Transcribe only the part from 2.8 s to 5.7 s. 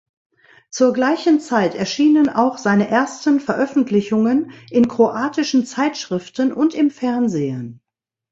ersten Veröffentlichungen in kroatischen